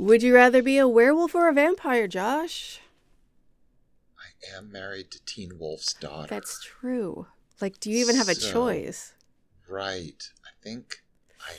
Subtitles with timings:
[0.00, 2.80] Would you rather be a werewolf or a vampire, Josh?
[4.18, 6.26] I am married to Teen Wolf's daughter.
[6.26, 7.26] That's true.
[7.60, 9.12] Like, do you even have a So- choice?
[9.68, 10.30] right.
[10.42, 11.02] I think
[11.46, 11.52] I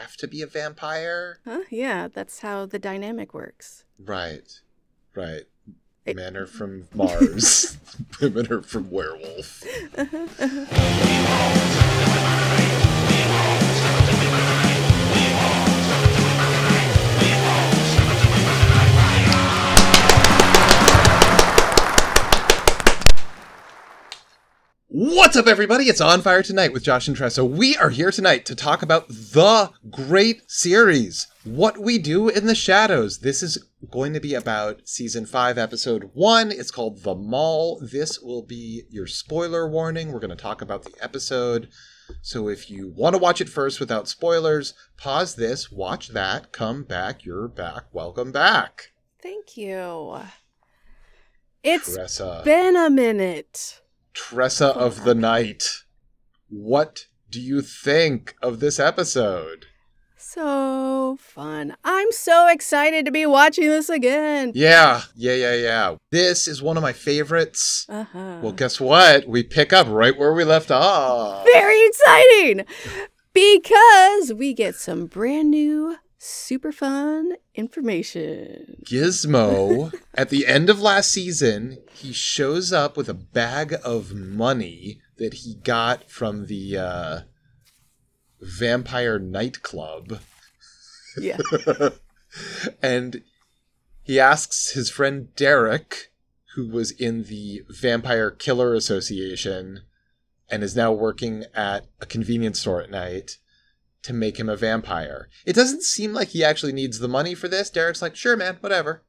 [0.00, 1.38] have to be a vampire.
[1.44, 1.60] Huh?
[1.70, 3.84] Yeah, that's how the dynamic works.
[4.00, 4.60] Right.
[5.14, 5.44] Right.
[6.04, 7.76] It- Men are from Mars.
[8.20, 9.62] Women are from werewolf.
[9.96, 11.76] Uh-huh, uh-huh.
[25.16, 25.84] What's up, everybody?
[25.86, 27.42] It's On Fire Tonight with Josh and Tressa.
[27.42, 32.54] We are here tonight to talk about the great series, What We Do in the
[32.54, 33.20] Shadows.
[33.20, 33.56] This is
[33.90, 36.52] going to be about season 5, episode 1.
[36.52, 37.80] It's called The Mall.
[37.80, 40.12] This will be your spoiler warning.
[40.12, 41.70] We're going to talk about the episode.
[42.20, 46.82] So if you want to watch it first without spoilers, pause this, watch that, come
[46.84, 47.24] back.
[47.24, 47.84] You're back.
[47.90, 48.88] Welcome back.
[49.22, 50.20] Thank you.
[51.62, 52.42] It's Tressa.
[52.44, 53.80] been a minute.
[54.16, 55.62] Tressa of the Night.
[56.48, 59.66] What do you think of this episode?
[60.16, 61.76] So fun.
[61.84, 64.52] I'm so excited to be watching this again.
[64.54, 65.96] Yeah, yeah, yeah, yeah.
[66.10, 67.84] This is one of my favorites.
[67.90, 68.38] Uh-huh.
[68.40, 69.28] Well, guess what?
[69.28, 71.44] We pick up right where we left off.
[71.44, 72.64] Very exciting
[73.34, 78.82] because we get some brand new, super fun information.
[78.84, 85.00] Gizmo, at the end of last season, he shows up with a bag of money
[85.18, 87.20] that he got from the uh,
[88.40, 90.20] vampire nightclub.
[91.16, 91.38] Yeah.
[92.82, 93.22] and
[94.02, 96.12] he asks his friend Derek,
[96.54, 99.82] who was in the Vampire Killer Association
[100.48, 103.38] and is now working at a convenience store at night,
[104.06, 105.28] to make him a vampire.
[105.44, 107.70] It doesn't seem like he actually needs the money for this.
[107.70, 109.02] Derek's like, sure, man, whatever.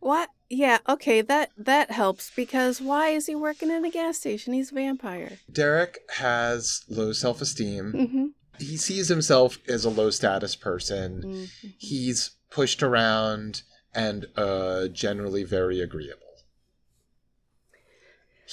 [0.00, 0.28] what?
[0.50, 4.52] Yeah, okay, that that helps because why is he working in a gas station?
[4.52, 5.38] He's a vampire.
[5.50, 7.92] Derek has low self esteem.
[7.96, 8.26] Mm-hmm.
[8.58, 11.22] He sees himself as a low status person.
[11.24, 11.68] mm-hmm.
[11.78, 13.62] He's pushed around
[13.94, 16.31] and uh, generally very agreeable.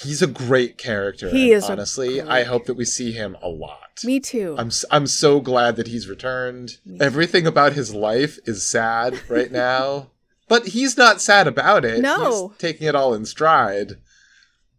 [0.02, 1.28] He's a great character.
[1.30, 2.20] He is honestly.
[2.20, 4.02] I hope that we see him a lot.
[4.04, 4.54] Me too.
[4.58, 6.78] I'm I'm so glad that he's returned.
[6.86, 7.04] Me too.
[7.04, 10.10] Everything about his life is sad right now,
[10.48, 12.00] but he's not sad about it.
[12.00, 12.48] No.
[12.48, 13.98] he's taking it all in stride.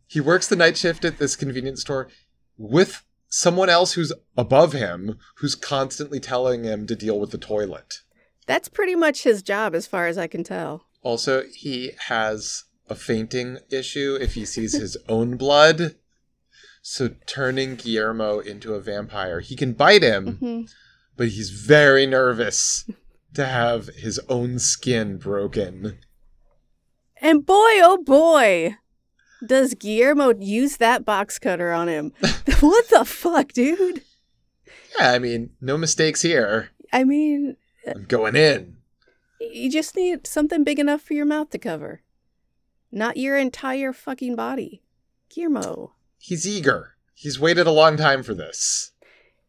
[0.08, 2.09] He works the night shift at this convenience store
[2.58, 8.02] with someone else who's above him, who's constantly telling him to deal with the toilet.
[8.46, 10.86] That's pretty much his job as far as I can tell.
[11.02, 15.96] Also, he has a fainting issue if he sees his own blood.
[16.81, 20.62] So turning Guillermo into a vampire, he can bite him, hmm
[21.18, 22.90] but he's very nervous
[23.35, 26.00] to have his own skin broken.
[27.18, 27.53] And boy,
[27.84, 28.78] oh boy,
[29.46, 32.13] does Guillermo use that box cutter on him.
[32.59, 34.02] what the fuck, dude?
[34.97, 36.69] Yeah, I mean, no mistakes here.
[36.91, 38.78] I mean, I'm going in.
[39.40, 42.02] you just need something big enough for your mouth to cover,
[42.91, 44.81] not your entire fucking body.
[45.29, 45.94] Guillermo.
[46.18, 46.96] He's eager.
[47.13, 48.91] He's waited a long time for this.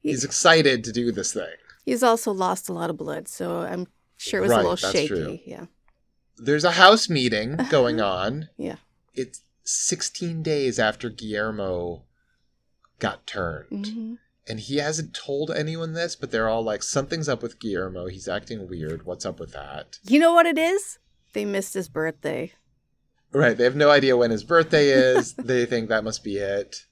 [0.01, 1.57] He- He's excited to do this thing.
[1.85, 4.77] He's also lost a lot of blood, so I'm sure it was Right, a little
[4.77, 5.09] shaky.
[5.09, 5.39] true.
[5.45, 5.67] Yeah.
[6.37, 8.49] There's a house meeting going on.
[8.57, 8.77] Yeah.
[9.15, 12.05] It's 16 days after Guillermo
[12.99, 13.87] got turned.
[13.87, 14.15] hmm
[14.47, 18.07] And he hasn't told anyone this, but they're all like, something's up with Guillermo.
[18.07, 19.05] He's acting weird.
[19.05, 19.99] What's up with that?
[20.05, 20.99] You know what it is?
[21.33, 22.53] They missed his birthday.
[23.33, 23.57] Right.
[23.57, 25.35] They have no idea when his birthday is.
[25.39, 26.85] they think that must be it.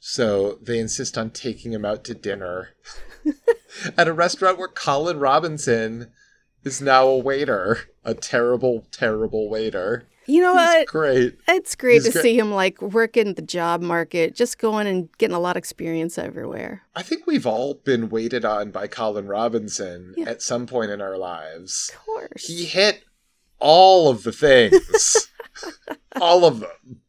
[0.00, 2.70] So they insist on taking him out to dinner
[3.98, 6.10] at a restaurant where Colin Robinson
[6.64, 7.78] is now a waiter.
[8.04, 10.04] A terrible, terrible waiter.
[10.28, 10.86] You know He's what?
[10.88, 11.38] great.
[11.48, 12.22] It's great He's to great.
[12.22, 16.18] see him like working the job market, just going and getting a lot of experience
[16.18, 16.82] everywhere.
[16.96, 20.28] I think we've all been waited on by Colin Robinson Yeah.
[20.30, 21.90] at some point in our lives.
[21.94, 22.46] Of course.
[22.46, 23.04] He hit
[23.60, 25.28] all of the things.
[26.20, 27.00] all of them.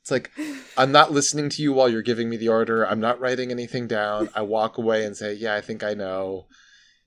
[0.00, 0.30] It's like,
[0.76, 2.86] I'm not listening to you while you're giving me the order.
[2.86, 4.28] I'm not writing anything down.
[4.34, 6.46] I walk away and say, Yeah, I think I know.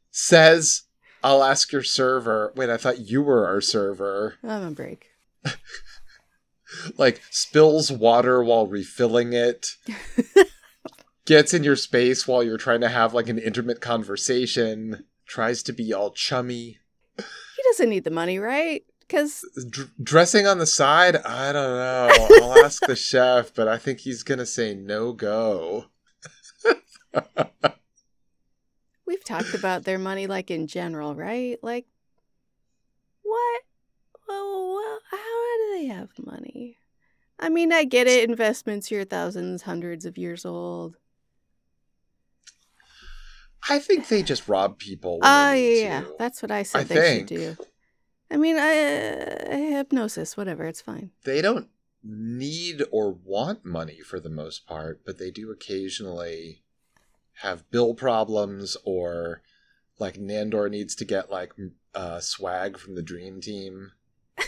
[0.10, 0.84] Says,
[1.24, 2.54] I'll ask your server.
[2.56, 4.36] Wait, I thought you were our server.
[4.44, 5.12] I'm on break.
[6.98, 9.78] Like, spills water while refilling it.
[11.26, 15.06] Gets in your space while you're trying to have like an intimate conversation.
[15.26, 16.80] Tries to be all chummy.
[17.18, 18.84] He doesn't need the money, right?
[19.08, 22.28] Because D- dressing on the side, I don't know.
[22.42, 25.86] I'll ask the chef, but I think he's gonna say no go.
[29.06, 31.58] we've talked about their money like in general, right?
[31.64, 31.86] Like
[33.24, 33.62] Well,
[34.28, 35.18] well, how
[35.58, 36.78] do they have money?
[37.40, 38.30] I mean, I get it.
[38.30, 40.98] Investments here, thousands, hundreds of years old.
[43.70, 45.20] I think they just rob people.
[45.22, 47.30] Oh, need yeah, that's what I said I they think.
[47.30, 47.58] should do.
[48.30, 51.12] I mean, I, uh, hypnosis, whatever, it's fine.
[51.24, 51.70] they don't
[52.04, 56.62] need or want money for the most part, but they do occasionally
[57.42, 59.42] have bill problems or
[60.00, 61.54] like Nandor needs to get like
[61.96, 63.92] uh, swag from the dream team.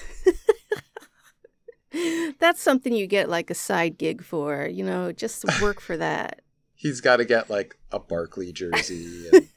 [2.39, 6.41] That's something you get like a side gig for, you know, just work for that.
[6.75, 9.29] He's got to get like a Barkley jersey.
[9.33, 9.47] And,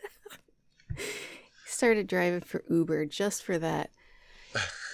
[0.96, 1.04] He
[1.66, 3.90] started driving for Uber just for that.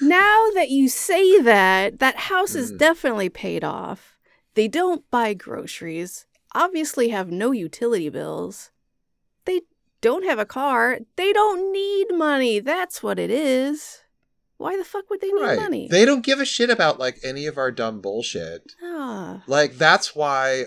[0.00, 2.78] Now that you say that, that house is Mm.
[2.78, 4.18] definitely paid off.
[4.54, 8.70] They don't buy groceries, obviously have no utility bills.
[9.44, 9.62] They
[10.00, 10.98] don't have a car.
[11.16, 12.58] They don't need money.
[12.60, 13.98] That's what it is.
[14.56, 15.58] Why the fuck would they need right.
[15.58, 15.88] money?
[15.88, 18.72] They don't give a shit about like any of our dumb bullshit.
[18.82, 19.42] ah.
[19.46, 20.66] Like that's why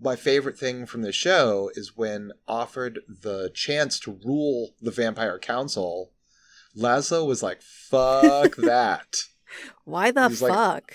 [0.00, 5.38] my favorite thing from the show is when offered the chance to rule the vampire
[5.38, 6.10] council,
[6.78, 9.16] Laszlo was like, "Fuck that."
[9.84, 10.92] Why the He's like- fuck?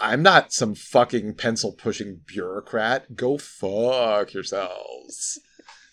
[0.00, 3.16] I'm not some fucking pencil pushing bureaucrat.
[3.16, 5.40] Go fuck yourselves.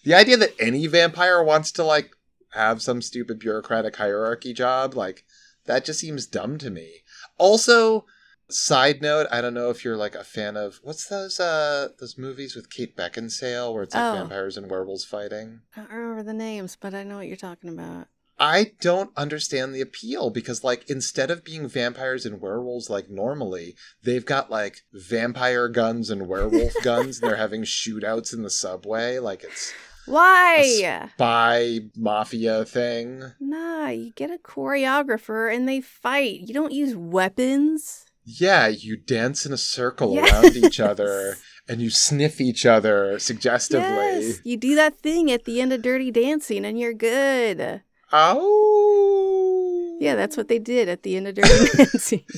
[0.03, 2.11] The idea that any vampire wants to like
[2.53, 5.23] have some stupid bureaucratic hierarchy job, like
[5.65, 7.01] that just seems dumb to me.
[7.39, 8.05] Also,
[8.47, 12.15] side note, I don't know if you're like a fan of what's those uh those
[12.15, 14.19] movies with Kate Beckinsale where it's like Oh.
[14.19, 15.61] vampires and werewolves fighting.
[15.75, 18.07] I don't remember the names, but I know what you're talking about.
[18.37, 23.75] I don't understand the appeal because, like, instead of being vampires and werewolves like normally,
[24.03, 29.19] they've got like vampire guns and werewolf guns, and they're having shootouts in the subway.
[29.19, 29.73] Like, it's
[30.05, 31.07] Why?
[31.13, 33.23] spy mafia thing.
[33.39, 36.41] Nah, you get a choreographer and they fight.
[36.41, 38.05] You don't use weapons.
[38.25, 40.31] Yeah, you dance in a circle Yes.
[40.33, 41.37] around each other
[41.69, 43.85] and you sniff each other suggestively.
[43.85, 47.81] Yes, you do that thing at the end of Dirty Dancing and you're good.
[48.17, 49.97] Oh.
[49.99, 52.23] Yeah, that's what they did at the end of Dirty Dancing.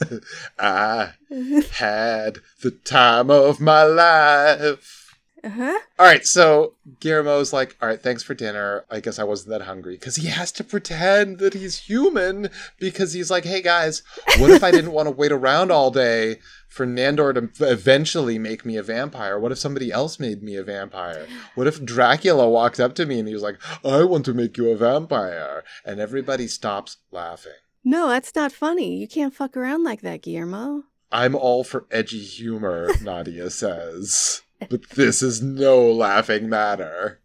[0.58, 1.12] I
[1.72, 5.01] had the time of my life.
[5.44, 5.78] Uh-huh.
[5.98, 8.84] All right, so Guillermo's like, all right, thanks for dinner.
[8.90, 12.48] I guess I wasn't that hungry because he has to pretend that he's human
[12.78, 14.02] because he's like, hey guys,
[14.38, 18.64] what if I didn't want to wait around all day for Nandor to eventually make
[18.64, 19.38] me a vampire?
[19.38, 21.26] What if somebody else made me a vampire?
[21.56, 24.56] What if Dracula walked up to me and he was like, I want to make
[24.56, 25.64] you a vampire?
[25.84, 27.52] And everybody stops laughing.
[27.84, 28.96] No, that's not funny.
[28.96, 30.84] You can't fuck around like that, Guillermo.
[31.10, 34.42] I'm all for edgy humor, Nadia says.
[34.70, 37.20] But this is no laughing matter.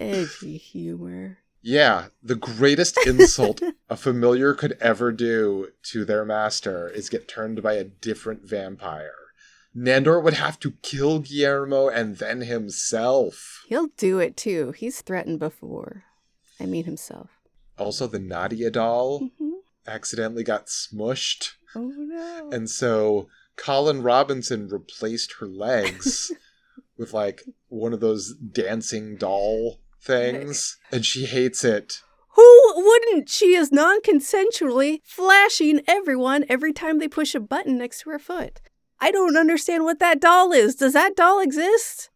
[0.00, 1.38] Edgy humor.
[1.62, 7.62] Yeah, the greatest insult a familiar could ever do to their master is get turned
[7.62, 9.14] by a different vampire.
[9.76, 13.64] Nandor would have to kill Guillermo and then himself.
[13.68, 14.72] He'll do it too.
[14.72, 16.04] He's threatened before.
[16.60, 17.30] I mean himself.
[17.78, 19.52] Also, the Nadia doll Mhm.
[19.86, 22.50] accidentally got smushed, Oh no.
[22.52, 26.30] and so Colin Robinson replaced her legs
[26.96, 32.00] with like one of those dancing doll things, and she hates it.
[32.34, 33.28] Who wouldn't?
[33.28, 38.18] She is non consensually flashing everyone every time they push a button next to her
[38.18, 38.60] foot.
[39.00, 40.74] I don't understand what that doll is.
[40.74, 42.10] Does that doll exist?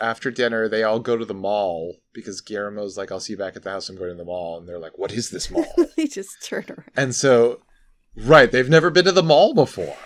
[0.00, 3.56] after dinner, they all go to the mall because Guillermo's like, I'll see you back
[3.56, 3.88] at the house.
[3.88, 4.58] I'm going to the mall.
[4.58, 5.66] And they're like, What is this mall?
[5.96, 6.90] they just turn around.
[6.96, 7.60] and so,
[8.14, 9.96] right, they've never been to the mall before.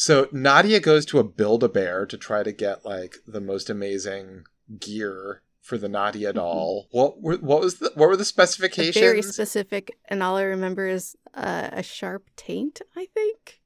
[0.00, 3.68] So Nadia goes to a Build a Bear to try to get like the most
[3.68, 4.44] amazing
[4.78, 6.88] gear for the Nadia doll.
[6.90, 8.28] What were what was the what were the Mm-hmm.
[8.28, 8.96] Specifications?
[8.96, 13.60] Very specific, and all I remember is uh, a sharp taint, I think.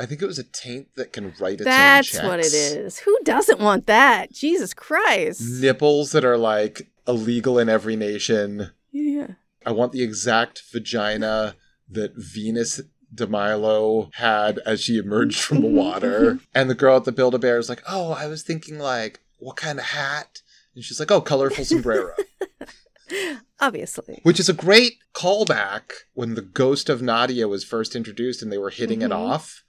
[0.00, 3.00] I think it was a taint that can write its That's what it is.
[3.00, 4.32] Who doesn't want that?
[4.32, 5.42] Jesus Christ.
[5.60, 8.70] Nipples that are like illegal in every nation.
[8.90, 9.32] yeah.
[9.66, 11.56] I want the exact vagina
[11.90, 12.80] that Venus
[13.14, 16.38] de Milo had as she emerged from the water.
[16.54, 19.20] and the girl at the Build a Bear is like, Oh, I was thinking, like,
[19.38, 20.40] what kind of hat?
[20.74, 22.14] And she's like, Oh, colorful sombrero.
[23.60, 24.20] Obviously.
[24.22, 28.58] Which is a great callback when the ghost of Nadia was first introduced and they
[28.58, 29.16] were hitting it Mhm.
[29.16, 29.62] off.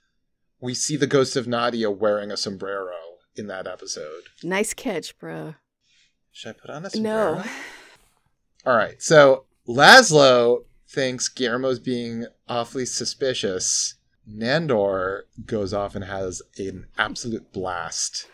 [0.60, 2.96] We see the ghost of Nadia wearing a sombrero
[3.36, 4.24] in that episode.
[4.42, 5.54] Nice catch, bro.
[6.32, 7.34] Should I put on a sombrero?
[7.36, 7.44] No.
[8.64, 9.00] All right.
[9.02, 13.94] So Laszlo thinks Guillermo's being awfully suspicious.
[14.30, 18.26] Nandor goes off and has an absolute blast.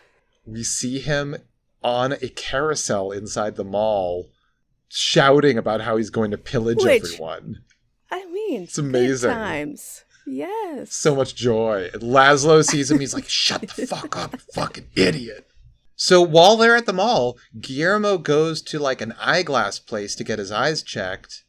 [0.45, 1.35] We see him
[1.83, 4.29] on a carousel inside the mall
[4.89, 7.63] shouting about how he's going to pillage Which- everyone.
[8.11, 9.31] I mean, It's amazing.
[9.31, 10.03] Times.
[10.25, 10.93] Yes.
[10.93, 11.89] so much joy.
[11.93, 12.99] And Laszlo sees him.
[12.99, 15.47] He's like, shut the fuck up, fucking idiot.
[15.95, 20.39] So while they're at the mall, Guillermo goes to like an eyeglass place to get
[20.39, 21.42] his eyes checked.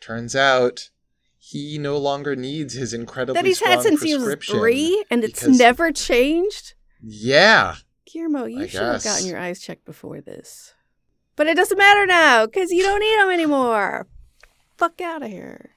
[0.00, 0.90] Turns out
[1.36, 5.40] he no longer needs his incredibly that he's had since he was three, and it's
[5.40, 6.74] because- never changed.
[7.02, 7.76] Yeah.
[8.04, 10.72] Guillermo, you I should have gotten your eyes checked before this.
[11.36, 14.08] But it doesn't matter now because you don't need them anymore.
[14.76, 15.72] Fuck out of here.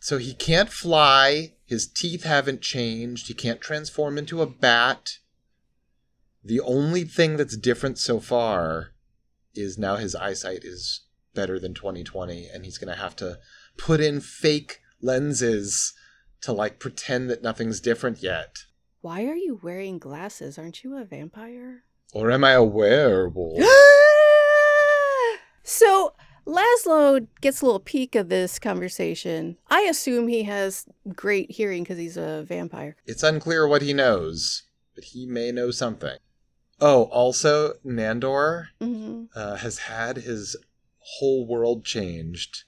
[0.00, 1.54] So he can't fly.
[1.64, 3.28] His teeth haven't changed.
[3.28, 5.18] He can't transform into a bat.
[6.44, 8.92] The only thing that's different so far
[9.54, 11.02] is now his eyesight is
[11.34, 13.38] better than 2020, and he's going to have to
[13.76, 15.94] put in fake lenses
[16.42, 18.64] to like pretend that nothing's different yet.
[19.00, 20.58] Why are you wearing glasses?
[20.58, 21.84] Aren't you a vampire?
[22.12, 23.58] Or am I a werewolf?
[25.62, 26.14] so
[26.46, 29.56] Laszlo gets a little peek of this conversation.
[29.70, 32.96] I assume he has great hearing because he's a vampire.
[33.06, 36.16] it's unclear what he knows, but he may know something.
[36.80, 40.56] Oh, also, Nandor hmm uh, has had his
[41.18, 42.64] whole world changed.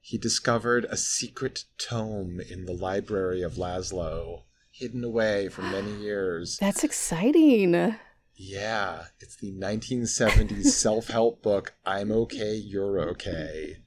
[0.00, 6.58] He discovered a secret tome in the library of Laszlo, hidden away for many years.
[6.58, 7.96] That's exciting.
[8.34, 13.78] Yeah, it's the 1970s self help book, I'm Okay, You're Okay.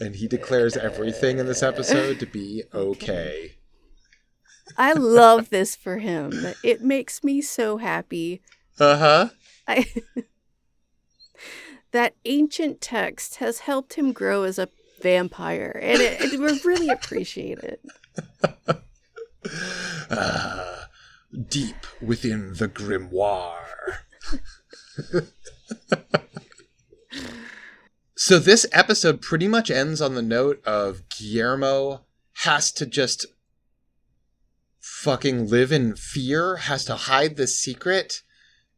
[0.00, 3.56] And he declares everything in this episode to be okay.
[4.76, 6.32] I love this for him.
[6.62, 8.42] It makes me so happy.
[8.78, 9.28] Uh huh.
[9.68, 9.86] I,
[11.94, 14.68] that ancient text has helped him grow as a
[15.00, 17.80] vampire, and it, it, we really appreciate it.
[20.10, 20.88] Ah,
[21.48, 23.98] deep within the grimoire.
[28.16, 32.06] so this episode pretty much ends on the note of Guillermo
[32.44, 33.26] has to just
[34.80, 38.22] fucking live in fear, has to hide this secret,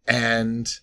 [0.07, 0.81] and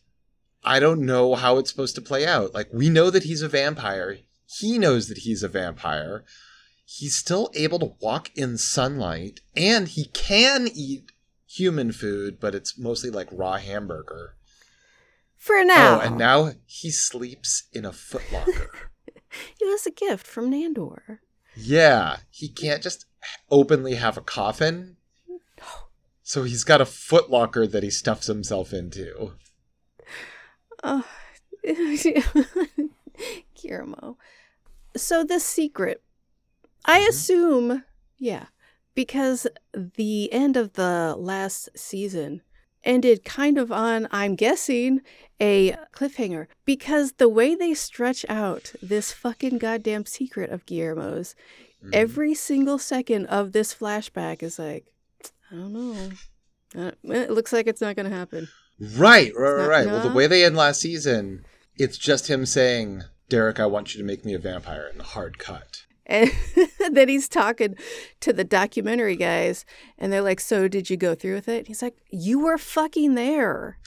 [0.63, 2.53] I don't know how it's supposed to play out.
[2.53, 4.17] Like we know that he's a vampire.
[4.59, 6.23] He knows that he's a vampire
[6.85, 11.11] he's still able to walk in sunlight and he can eat
[11.47, 14.35] human food, but it's mostly like raw hamburger.
[15.37, 18.67] For now, Oh, and now he sleeps in a footlocker.
[19.59, 21.19] it was a gift from Nandor.
[21.55, 23.05] yeah, he can't just
[23.49, 24.97] openly have a coffin.
[26.21, 29.33] So he's got a footlocker that he stuffs himself into.
[30.83, 31.05] Oh,
[33.55, 34.17] Guillermo.
[34.95, 36.01] So this secret,
[36.85, 37.07] I Mhm.
[37.09, 37.83] assume,
[38.17, 38.47] yeah,
[38.93, 42.41] because the end of the last season
[42.83, 45.01] ended kind of on, I'm guessing,
[45.39, 46.47] a cliffhanger.
[46.65, 51.33] Because the way they stretch out this fucking goddamn secret of Guillermo's,
[51.81, 51.89] Mhm.
[51.93, 54.91] every single second of this flashback is like,
[55.49, 56.11] I don't know.
[56.75, 58.49] Uh, it looks like it's not going to happen.
[58.79, 59.85] Right, right, right.
[59.87, 61.45] Well, the way they end last season,
[61.77, 65.03] it's just him saying, Derek, I want you to make me a vampire in a
[65.03, 65.83] hard cut.
[66.05, 66.31] And
[66.91, 67.75] then he's talking
[68.19, 69.65] to the documentary guys,
[69.97, 71.67] and they're like, So, did you go through with it?
[71.67, 73.77] He's like, You were fucking there.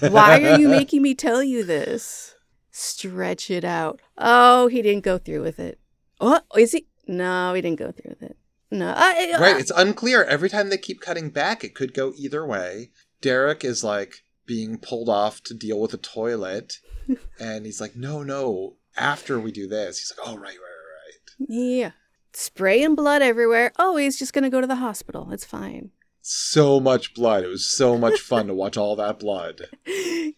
[0.00, 2.34] Why are you making me tell you this?
[2.72, 4.00] Stretch it out.
[4.18, 5.78] Oh, he didn't go through with it.
[6.20, 6.86] Oh, is he?
[7.06, 8.36] No, he didn't go through with it.
[8.72, 8.88] No.
[8.96, 10.24] I, I- Right, it's unclear.
[10.24, 12.90] Every time they keep cutting back, it could go either way.
[13.26, 16.78] Derek is like being pulled off to deal with a toilet,
[17.40, 21.38] and he's like, "No, no." After we do this, he's like, "Oh, right, right, right,
[21.40, 21.90] right." yeah.
[22.32, 23.72] Spraying blood everywhere.
[23.80, 25.32] Oh, he's just going to go to the hospital.
[25.32, 25.90] It's fine.
[26.22, 27.42] So much blood.
[27.42, 29.62] It was so much fun to watch all that blood.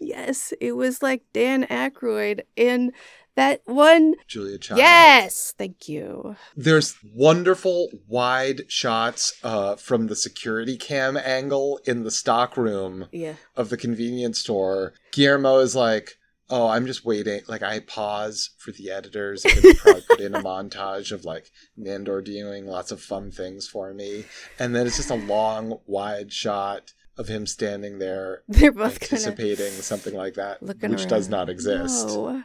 [0.01, 2.93] yes, it was like Dan Aykroyd in
[3.39, 4.15] that one.
[4.27, 4.79] Julia Child.
[4.79, 6.37] Yes, thank you.
[6.57, 13.35] There's wonderful wide shots uh, from the security cam angle in the stock room Yeah.
[13.57, 16.13] of the convenience store, Guillermo is like,
[16.51, 20.43] "Oh, I'm just waiting." Like I pause for the editors and probably put in a
[20.51, 24.25] montage of like Nandor doing lots of fun things for me,
[24.59, 29.73] and then it's just a long, wide shot of him standing there They're both anticipating
[29.73, 32.07] something like that, which does not exist.
[32.09, 32.45] No.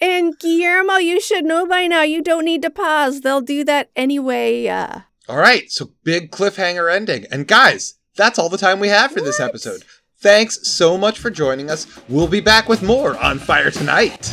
[0.00, 2.02] And Guillermo, you should know by now.
[2.02, 3.20] You don't need to pause.
[3.22, 4.66] They'll do that anyway.
[4.68, 9.12] Uh, All right, so big cliffhanger ending, and guys, that's all the time we have
[9.12, 9.84] for this episode.
[10.18, 11.86] Thanks so much for joining us.
[12.08, 14.32] We'll be back with more on Fire Tonight.